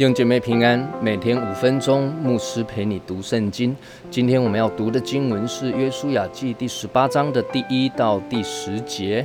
[0.00, 3.76] 弟兄姐妹平安，每天五分钟，牧师陪你读圣经。
[4.10, 9.22] 今天我们要读的经文是《约书亚记》第十八章的第一到第十节。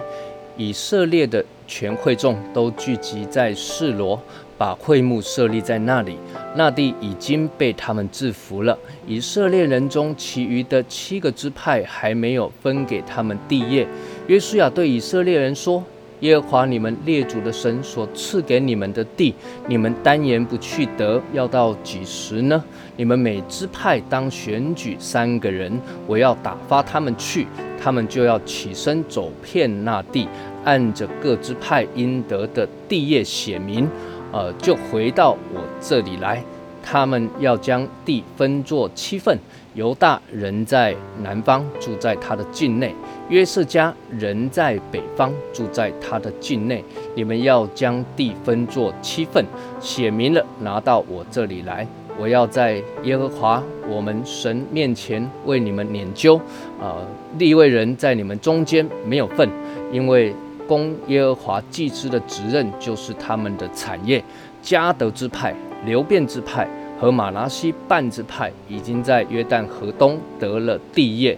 [0.57, 4.21] 以色列的全会众都聚集在示罗，
[4.57, 6.17] 把会幕设立在那里。
[6.57, 8.77] 那地已经被他们制服了。
[9.07, 13.87] 以色列人中其余的七个支派还没有分给他们地业。
[14.27, 15.81] 约书亚对以色列人说。
[16.21, 19.35] 耶和华你们列祖的神所赐给你们的地，
[19.67, 22.63] 你们单言不去得，要到几时呢？
[22.95, 27.45] 你们每支派当选举三个人，我要打发他们去，
[27.81, 30.27] 他们就要起身走遍那地，
[30.63, 33.89] 按着各支派应得的地业写明，
[34.31, 36.41] 呃，就回到我这里来。
[36.87, 39.35] 他们要将地分作七份，
[39.73, 42.89] 犹大人在南方，住在他的境内；
[43.27, 46.83] 约瑟家人在北方，住在他的境内。
[47.15, 49.43] 你们要将地分作七份，
[49.79, 51.87] 写明了，拿到我这里来。
[52.17, 56.39] 我要在耶和华我们神面前为你们撵究。
[56.79, 56.97] 啊，
[57.39, 59.49] 立位人在你们中间没有份，
[59.91, 60.33] 因为
[60.67, 64.23] 供耶和华祭司的职任就是他们的产业。
[64.61, 65.53] 加德之派。
[65.85, 66.67] 流变之派
[66.99, 71.37] 和马拉西半支派已经在约旦河东得了地业，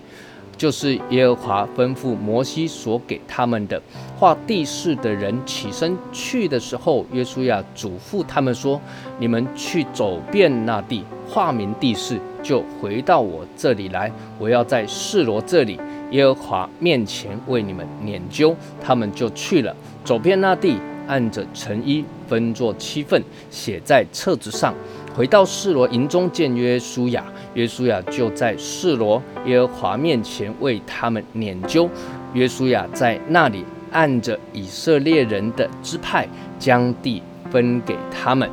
[0.55, 3.81] 就是耶和华吩咐摩西所给他们的。
[4.17, 8.81] 画地势的人起身去的时候，约书亚嘱咐他们说
[9.19, 14.11] ：“你们去走遍那地，画明地势，就回到我这里来。
[14.39, 20.77] 我要在示罗这里耶和华面前为你们研究。”他们就去了，走遍那地。
[21.07, 24.73] 按着成衣分作七份，写在册子上。
[25.15, 31.89] 回到示罗营中见约书亚，约书亚就在示罗耶和华面前为他们研究。
[32.33, 36.27] 约书亚在那里按着以色列人的支派，
[36.59, 38.47] 将地分给他们。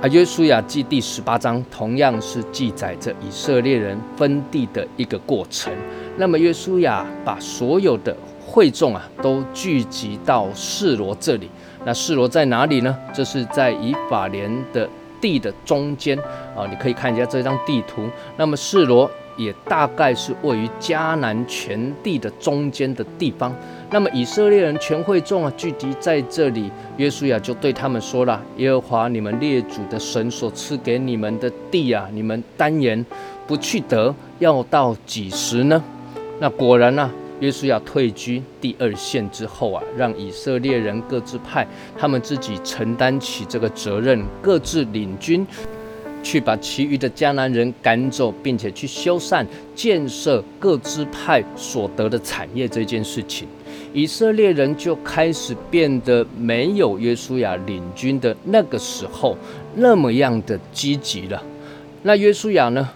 [0.00, 5.72] 而约书亚记第十八章同样是记载着以色列人分地的一个过程。
[6.16, 8.16] 那么约书亚把所有的
[8.52, 11.48] 会众啊，都聚集到示罗这里。
[11.86, 12.94] 那示罗在哪里呢？
[13.14, 14.86] 这是在以法莲的
[15.22, 16.18] 地的中间
[16.54, 16.66] 啊。
[16.68, 18.06] 你可以看一下这张地图。
[18.36, 23.56] 那么示罗也大概是位于迦南全地的中间的地方。
[23.90, 26.70] 那么以色列人全会众啊，聚集在这里。
[26.98, 33.02] 约书亚就对他们说了：“耶和华你们列祖的神所赐给你们的地啊，你们单言
[33.46, 35.82] 不去得，要到几时呢？”
[36.38, 37.10] 那果然呢。
[37.42, 41.66] 约书亚退居第二线之后啊，让以色列人各自派
[41.98, 45.44] 他们自己承担起这个责任，各自领军
[46.22, 49.44] 去把其余的迦南人赶走，并且去修缮
[49.74, 53.48] 建设各支派所得的产业这件事情，
[53.92, 59.36] 以色列人就开始变得没有约书亚领军的那个时候
[59.74, 61.42] 那么样的积极了。
[62.04, 62.88] 那约书亚呢？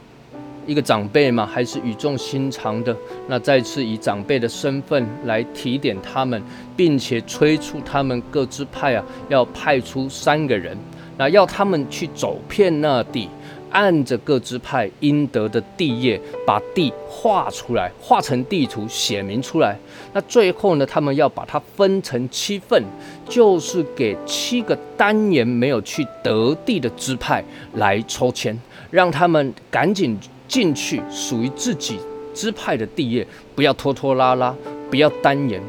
[0.66, 2.94] 一个长辈嘛，还是语重心长的。
[3.28, 6.42] 那再次以长辈的身份来提点他们，
[6.76, 10.76] 并且催促他们各支派啊，要派出三个人，
[11.16, 13.28] 那要他们去走遍那地，
[13.70, 19.76] 按着各支派应得的地业，把地画出来，画成地图，写明出来。
[20.12, 22.82] 那最后呢，他们要把它分成七份，
[23.28, 27.44] 就是给七个单言没有去得地的支派
[27.74, 28.58] 来抽签，
[28.90, 30.18] 让他们赶紧。
[30.48, 31.98] 进去属于自己
[32.34, 34.54] 支派的地业，不要拖拖拉拉，
[34.90, 35.60] 不要单言。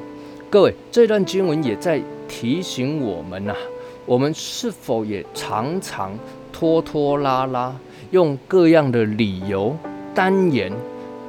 [0.49, 3.53] 各位，这段经文也在提醒我们呐，
[4.05, 6.17] 我们是否也常常
[6.53, 7.75] 拖拖拉拉，
[8.11, 9.75] 用各样的理由
[10.13, 10.71] 单言，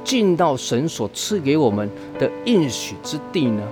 [0.03, 3.63] 进到神所赐给我们的应许之地呢？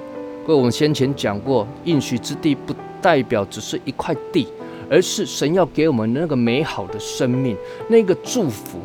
[0.46, 4.48] 各位，我们先前讲过，应许之地不代表只是一块地，
[4.90, 7.56] 而是神要给我们那个美好的生命，
[7.88, 8.80] 那个祝福。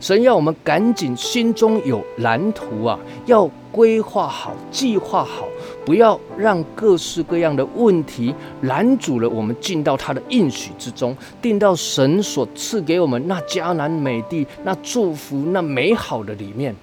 [0.00, 5.48] 神要我们赶紧心中有蓝图啊，要规划好、计划好，
[5.84, 16.74] 不要让各式各样的问题拦阻了我们进到他的应许之中，定到神所赐给我们那迦南美地、那祝福、那美好的里面。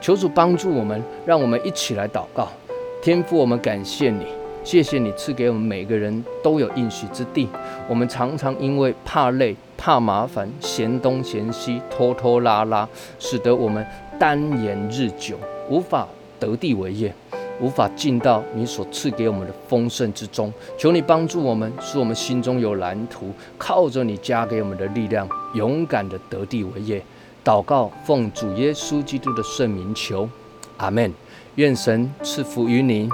[0.00, 2.48] 求主帮助我们，让我们一起来祷告。
[3.00, 4.41] 天父，我们感谢你。
[4.64, 7.48] 谢谢你赐给我们每个人都有应许之地。
[7.88, 12.88] 我们常常因为怕累、怕麻烦、嫌东嫌西、拖拖拉拉，
[13.18, 13.84] 使得我们
[14.18, 15.36] 单言日久，
[15.68, 16.06] 无法
[16.38, 17.12] 得地为业，
[17.60, 20.52] 无法进到你所赐给我们的丰盛之中。
[20.78, 27.02] 求你帮助我们，使我们心中有蓝图，靠着你加给我们的力量，勇敢的得地为业。
[27.44, 30.28] 祷告，奉主耶稣基督的圣名求，
[30.76, 31.12] 阿门。
[31.56, 33.10] 愿神赐福于你。